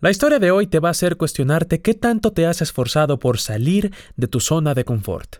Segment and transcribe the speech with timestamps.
[0.00, 3.38] La historia de hoy te va a hacer cuestionarte qué tanto te has esforzado por
[3.38, 5.38] salir de tu zona de confort.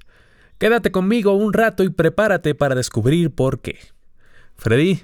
[0.58, 3.79] Quédate conmigo un rato y prepárate para descubrir por qué.
[4.56, 5.02] Freddy,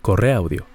[0.00, 0.66] corre audio.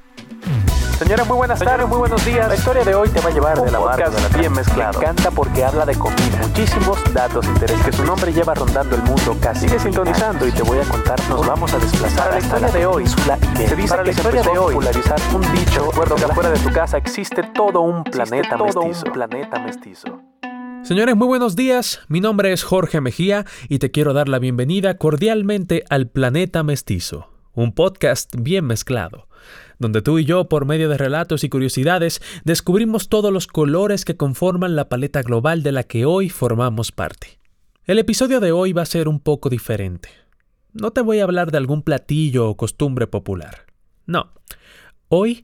[1.04, 2.47] Señora, muy buenas tardes, muy buenos días.
[2.47, 4.98] La historia de hoy te va a llevar de la de la bien mezclado.
[4.98, 6.39] Me encanta porque habla de comida.
[6.48, 9.68] Muchísimos datos interesantes que su nombre lleva rondando el mundo casi.
[9.68, 11.20] Sigue sintonizando y te voy a contar.
[11.28, 13.05] Nos vamos a desplazar a la historia de hoy.
[13.05, 15.92] Se dice que la historia de hoy popularizar un dicho.
[15.92, 19.06] Recuerdo que afuera de tu casa existe todo un planeta todo mestizo.
[19.06, 20.21] un planeta mestizo.
[20.83, 22.00] Señores, muy buenos días.
[22.07, 27.29] Mi nombre es Jorge Mejía y te quiero dar la bienvenida cordialmente al Planeta Mestizo,
[27.54, 29.28] un podcast bien mezclado
[29.80, 34.16] donde tú y yo, por medio de relatos y curiosidades, descubrimos todos los colores que
[34.16, 37.39] conforman la paleta global de la que hoy formamos parte.
[37.86, 40.09] El episodio de hoy va a ser un poco diferente.
[40.72, 43.66] No te voy a hablar de algún platillo o costumbre popular.
[44.06, 44.33] No.
[45.09, 45.42] Hoy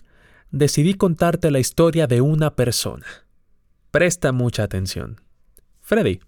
[0.52, 3.06] decidí contarte la historia de una persona.
[3.92, 5.22] Presta mucha atención.
[5.82, 6.22] Freddy.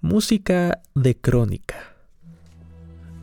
[0.00, 1.89] Música de crónica.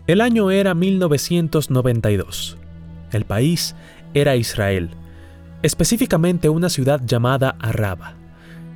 [0.07, 2.57] El año era 1992.
[3.11, 3.75] El país
[4.13, 4.91] era Israel,
[5.63, 8.13] específicamente una ciudad llamada Arraba,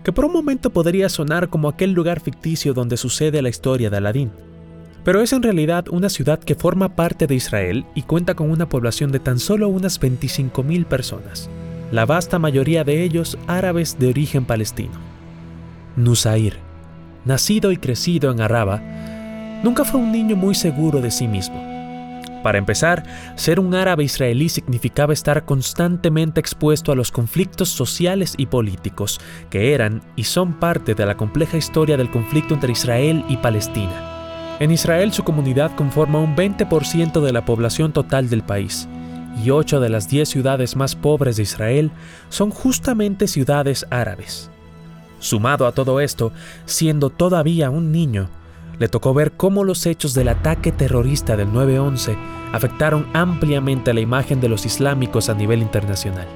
[0.04, 3.96] que por un momento podría sonar como aquel lugar ficticio donde sucede la historia de
[3.96, 4.32] Aladín.
[5.06, 8.68] Pero es en realidad una ciudad que forma parte de Israel y cuenta con una
[8.68, 11.50] población de tan solo unas 25.000 personas,
[11.94, 15.00] la vasta mayoría de ellos árabes de origen palestino.
[15.96, 16.58] Nusair,
[17.24, 18.82] nacido y crecido en Arraba,
[19.64, 21.72] nunca fue un niño muy seguro de sí mismo
[22.42, 23.04] para empezar,
[23.36, 29.74] ser un árabe israelí significaba estar constantemente expuesto a los conflictos sociales y políticos, que
[29.74, 34.58] eran y son parte de la compleja historia del conflicto entre Israel y Palestina.
[34.60, 38.88] En Israel su comunidad conforma un 20% de la población total del país,
[39.44, 41.92] y 8 de las 10 ciudades más pobres de Israel
[42.30, 44.50] son justamente ciudades árabes.
[45.20, 46.34] Sumado a todo esto,
[46.66, 48.30] siendo todavía un niño,
[48.82, 52.18] le tocó ver cómo los hechos del ataque terrorista del 9-11
[52.52, 56.28] afectaron ampliamente la imagen de los islámicos a nivel internacional.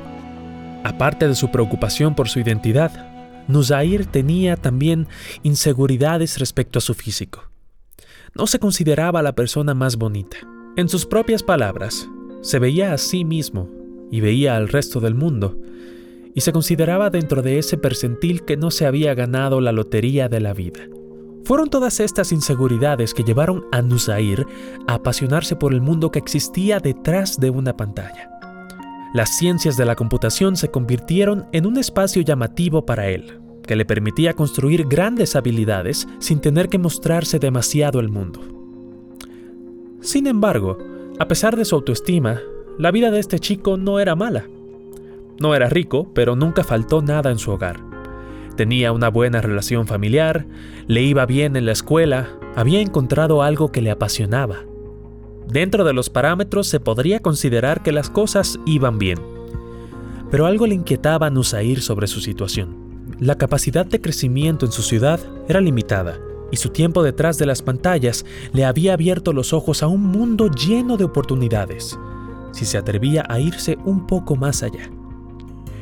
[0.84, 3.10] Aparte de su preocupación por su identidad,
[3.48, 5.08] Nuzair tenía también
[5.42, 7.50] inseguridades respecto a su físico.
[8.36, 10.38] No se consideraba la persona más bonita.
[10.78, 12.08] En sus propias palabras,
[12.44, 13.72] se veía a sí mismo
[14.12, 15.60] y veía al resto del mundo,
[16.36, 20.42] y se consideraba dentro de ese percentil que no se había ganado la lotería de
[20.42, 20.82] la vida.
[21.46, 24.48] Fueron todas estas inseguridades que llevaron a Nusair
[24.88, 28.32] a apasionarse por el mundo que existía detrás de una pantalla.
[29.14, 33.86] Las ciencias de la computación se convirtieron en un espacio llamativo para él, que le
[33.86, 38.42] permitía construir grandes habilidades sin tener que mostrarse demasiado al mundo.
[40.02, 40.80] Sin embargo,
[41.20, 42.42] a pesar de su autoestima,
[42.80, 44.46] la vida de este chico no era mala.
[45.40, 47.85] No era rico, pero nunca faltó nada en su hogar.
[48.56, 50.46] Tenía una buena relación familiar,
[50.88, 54.64] le iba bien en la escuela, había encontrado algo que le apasionaba.
[55.48, 59.20] Dentro de los parámetros se podría considerar que las cosas iban bien.
[60.32, 62.76] Pero algo le inquietaba a Nusair sobre su situación.
[63.20, 66.18] La capacidad de crecimiento en su ciudad era limitada,
[66.52, 70.50] y su tiempo detrás de las pantallas le había abierto los ojos a un mundo
[70.50, 72.00] lleno de oportunidades,
[72.52, 74.90] si se atrevía a irse un poco más allá.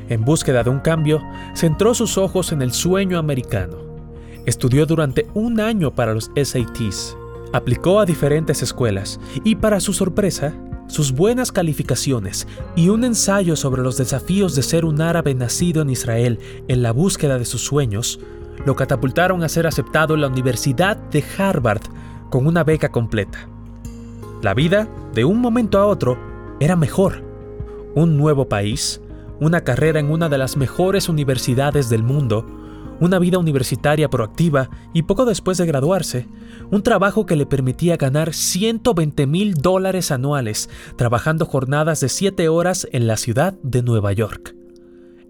[0.09, 1.21] En búsqueda de un cambio,
[1.55, 3.77] centró sus ojos en el sueño americano.
[4.45, 7.15] Estudió durante un año para los SATs,
[7.53, 10.53] aplicó a diferentes escuelas y para su sorpresa,
[10.87, 15.89] sus buenas calificaciones y un ensayo sobre los desafíos de ser un árabe nacido en
[15.89, 18.19] Israel en la búsqueda de sus sueños,
[18.65, 21.81] lo catapultaron a ser aceptado en la Universidad de Harvard
[22.29, 23.47] con una beca completa.
[24.41, 26.17] La vida, de un momento a otro,
[26.59, 27.23] era mejor.
[27.95, 28.99] Un nuevo país,
[29.43, 32.45] una carrera en una de las mejores universidades del mundo,
[32.99, 36.27] una vida universitaria proactiva y poco después de graduarse,
[36.71, 42.87] un trabajo que le permitía ganar 120 mil dólares anuales trabajando jornadas de 7 horas
[42.91, 44.55] en la ciudad de Nueva York.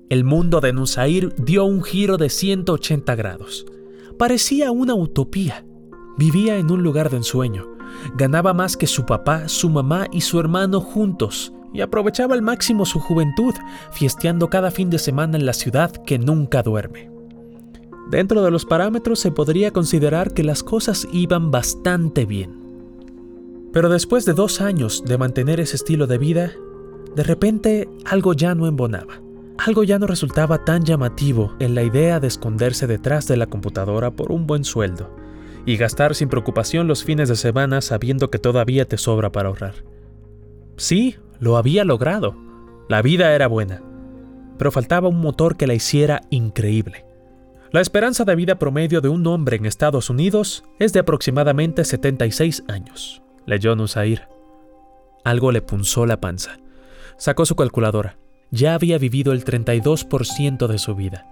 [0.09, 3.65] El mundo de Nusair dio un giro de 180 grados.
[4.19, 5.65] Parecía una utopía.
[6.17, 7.67] Vivía en un lugar de ensueño.
[8.15, 12.85] Ganaba más que su papá, su mamá y su hermano juntos y aprovechaba al máximo
[12.85, 13.53] su juventud,
[13.91, 17.09] fiesteando cada fin de semana en la ciudad que nunca duerme.
[18.09, 22.61] Dentro de los parámetros se podría considerar que las cosas iban bastante bien.
[23.71, 26.51] Pero después de dos años de mantener ese estilo de vida,
[27.15, 29.21] de repente algo ya no embonaba.
[29.57, 34.11] Algo ya no resultaba tan llamativo en la idea de esconderse detrás de la computadora
[34.11, 35.15] por un buen sueldo
[35.65, 39.75] y gastar sin preocupación los fines de semana sabiendo que todavía te sobra para ahorrar.
[40.75, 42.35] Sí, lo había logrado.
[42.89, 43.81] La vida era buena.
[44.57, 47.05] pero faltaba un motor que la hiciera increíble.
[47.71, 52.63] La esperanza de vida promedio de un hombre en Estados Unidos es de aproximadamente 76
[52.67, 54.27] años, leyó Nusair.
[55.23, 56.57] Algo le punzó la panza.
[57.17, 58.17] Sacó su calculadora.
[58.51, 61.25] Ya había vivido el 32% de su vida.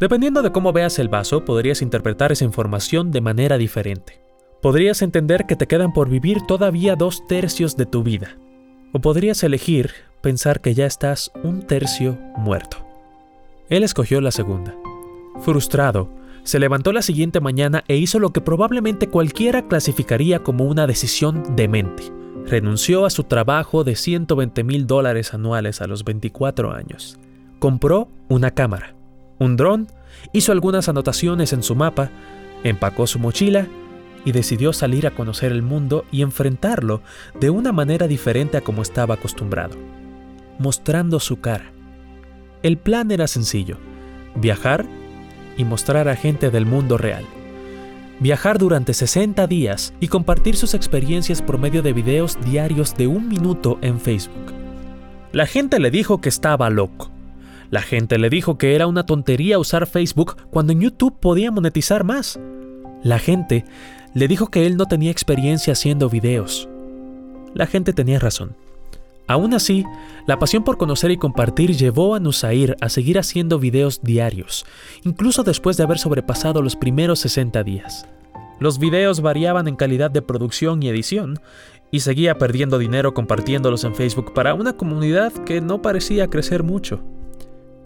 [0.00, 4.20] Dependiendo de cómo veas el vaso, podrías interpretar esa información de manera diferente.
[4.60, 8.36] Podrías entender que te quedan por vivir todavía dos tercios de tu vida.
[8.92, 12.78] O podrías elegir pensar que ya estás un tercio muerto.
[13.68, 14.74] Él escogió la segunda.
[15.40, 16.10] Frustrado,
[16.42, 21.56] se levantó la siguiente mañana e hizo lo que probablemente cualquiera clasificaría como una decisión
[21.56, 22.04] demente.
[22.46, 27.18] Renunció a su trabajo de 120 mil dólares anuales a los 24 años.
[27.58, 28.94] Compró una cámara
[29.38, 29.88] un dron,
[30.32, 32.10] hizo algunas anotaciones en su mapa,
[32.64, 33.66] empacó su mochila
[34.28, 37.00] y decidió salir a conocer el mundo y enfrentarlo
[37.40, 39.74] de una manera diferente a como estaba acostumbrado,
[40.58, 41.72] mostrando su cara.
[42.62, 43.78] El plan era sencillo,
[44.34, 44.84] viajar
[45.56, 47.24] y mostrar a gente del mundo real.
[48.20, 53.28] Viajar durante 60 días y compartir sus experiencias por medio de videos diarios de un
[53.28, 54.52] minuto en Facebook.
[55.32, 57.10] La gente le dijo que estaba loco,
[57.70, 62.04] la gente le dijo que era una tontería usar Facebook cuando en YouTube podía monetizar
[62.04, 62.38] más.
[63.02, 63.64] La gente
[64.14, 66.68] le dijo que él no tenía experiencia haciendo videos.
[67.54, 68.56] La gente tenía razón.
[69.26, 69.84] Aún así,
[70.26, 74.64] la pasión por conocer y compartir llevó a Nusair a seguir haciendo videos diarios,
[75.04, 78.06] incluso después de haber sobrepasado los primeros 60 días.
[78.58, 81.38] Los videos variaban en calidad de producción y edición,
[81.90, 87.00] y seguía perdiendo dinero compartiéndolos en Facebook para una comunidad que no parecía crecer mucho.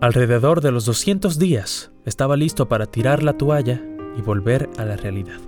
[0.01, 3.81] Alrededor de los 200 días estaba listo para tirar la toalla
[4.17, 5.39] y volver a la realidad.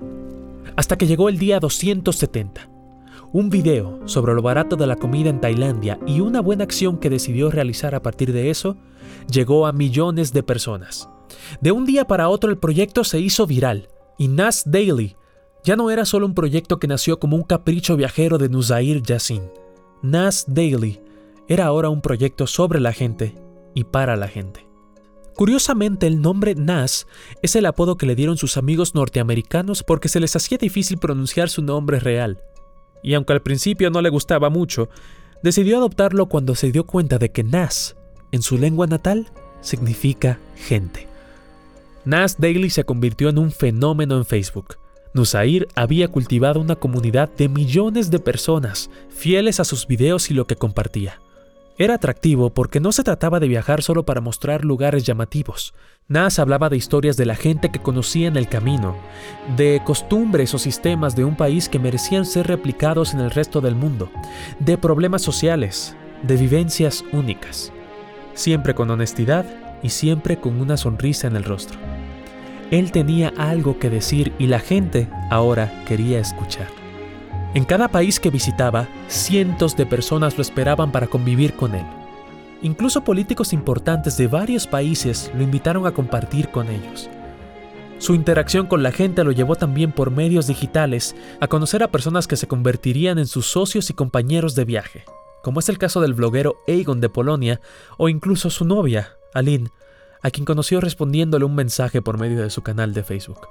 [0.77, 2.69] Hasta que llegó el día 270.
[3.33, 7.11] Un video sobre lo barato de la comida en Tailandia y una buena acción que
[7.11, 8.77] decidió realizar a partir de eso
[9.31, 11.09] llegó a millones de personas.
[11.61, 13.89] De un día para otro el proyecto se hizo viral
[14.19, 15.17] y Nas Daily
[15.63, 19.43] ya no era solo un proyecto que nació como un capricho viajero de Nusair Yassin.
[20.03, 21.01] Nas Daily
[21.49, 23.35] era ahora un proyecto sobre la gente
[23.75, 24.74] y para la gente.
[25.35, 27.07] Curiosamente, el nombre Nas
[27.43, 31.49] es el apodo que le dieron sus amigos norteamericanos porque se les hacía difícil pronunciar
[31.49, 32.39] su nombre real.
[33.03, 34.89] Y aunque al principio no le gustaba mucho,
[35.43, 37.97] decidió adoptarlo cuando se dio cuenta de que Nas,
[38.31, 39.29] en su lengua natal,
[39.61, 41.09] significa gente.
[42.05, 44.77] Nas Daily se convirtió en un fenómeno en Facebook.
[45.15, 50.47] Nusair había cultivado una comunidad de millones de personas, fieles a sus videos y lo
[50.47, 51.21] que compartía.
[51.77, 55.75] Era atractivo porque no se trataba de viajar solo para mostrar lugares llamativos.
[56.07, 58.97] Nas hablaba de historias de la gente que conocía en el camino,
[59.57, 63.75] de costumbres o sistemas de un país que merecían ser replicados en el resto del
[63.75, 64.09] mundo,
[64.61, 67.73] de problemas sociales, de vivencias únicas.
[68.35, 69.45] Siempre con honestidad
[69.83, 71.79] y siempre con una sonrisa en el rostro.
[72.71, 76.84] Él tenía algo que decir y la gente ahora quería escuchar.
[77.55, 81.87] En cada país que visitaba, cientos de personas lo esperaban para convivir con él.
[82.63, 87.09] Incluso políticos importantes de varios países lo invitaron a compartir con ellos.
[87.99, 92.27] Su interacción con la gente lo llevó también por medios digitales a conocer a personas
[92.27, 95.05] que se convertirían en sus socios y compañeros de viaje,
[95.45, 97.61] como es el caso del bloguero Egon de Polonia
[97.99, 99.71] o incluso su novia, Aline,
[100.23, 103.47] a quien conoció respondiéndole un mensaje por medio de su canal de Facebook.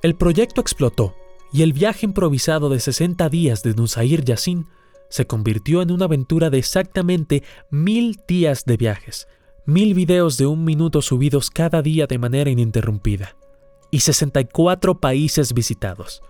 [0.00, 1.14] El proyecto explotó
[1.52, 4.66] y el viaje improvisado de 60 días de Nusair Yassin
[5.08, 9.26] se convirtió en una aventura de exactamente mil días de viajes,
[9.66, 13.36] mil videos de un minuto subidos cada día de manera ininterrumpida
[13.90, 16.22] y 64 países visitados.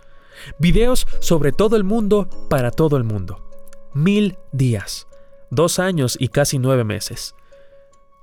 [0.58, 3.46] Videos sobre todo el mundo para todo el mundo.
[3.92, 5.06] Mil días,
[5.50, 7.34] dos años y casi nueve meses.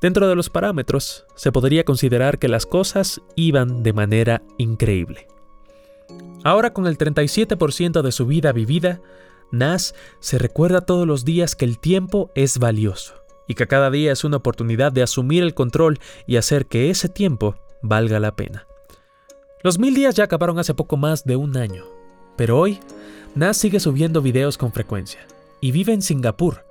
[0.02, 5.28] Dentro de los parámetros, se podría considerar que las cosas iban de manera increíble.
[6.44, 9.02] Ahora con el 37% de su vida vivida,
[9.52, 13.16] Nas se recuerda todos los días que el tiempo es valioso
[13.48, 17.10] y que cada día es una oportunidad de asumir el control y hacer que ese
[17.10, 18.68] tiempo valga la pena.
[19.64, 21.86] Los mil días ya acabaron hace poco más de un año,
[22.36, 22.80] pero hoy
[23.36, 25.26] Nas sigue subiendo videos con frecuencia
[25.62, 26.66] y vive en Singapur,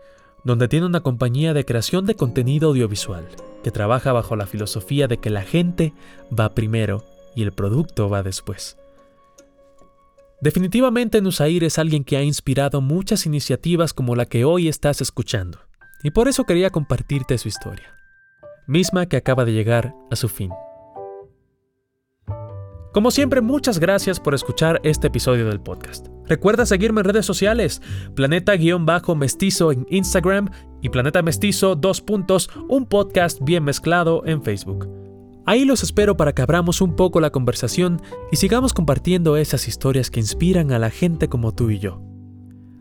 [0.44, 3.26] donde tiene una compañía de creación de contenido audiovisual
[3.64, 5.92] que trabaja bajo la filosofía de que la gente
[6.32, 8.76] va primero y el producto va después.
[10.40, 15.60] Definitivamente Nusair es alguien que ha inspirado muchas iniciativas como la que hoy estás escuchando,
[16.02, 17.94] y por eso quería compartirte su historia,
[18.66, 20.50] misma que acaba de llegar a su fin.
[22.92, 26.08] Como siempre, muchas gracias por escuchar este episodio del podcast.
[26.26, 27.80] Recuerda seguirme en redes sociales,
[28.14, 30.50] planeta-mestizo en Instagram
[30.82, 35.05] y Planeta Mestizo, dos puntos, un podcast bien mezclado en Facebook.
[35.46, 40.10] Ahí los espero para que abramos un poco la conversación y sigamos compartiendo esas historias
[40.10, 42.02] que inspiran a la gente como tú y yo.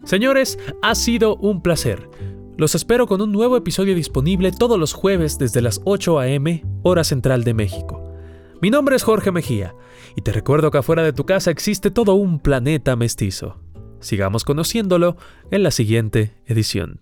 [0.03, 2.09] Señores, ha sido un placer.
[2.57, 7.03] Los espero con un nuevo episodio disponible todos los jueves desde las 8 a.m., hora
[7.03, 8.01] central de México.
[8.61, 9.75] Mi nombre es Jorge Mejía
[10.15, 13.61] y te recuerdo que afuera de tu casa existe todo un planeta mestizo.
[13.99, 15.17] Sigamos conociéndolo
[15.51, 16.99] en la siguiente edición.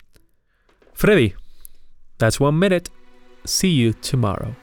[0.94, 1.34] Freddy,
[2.18, 2.92] that's one minute.
[3.46, 4.56] See you tomorrow.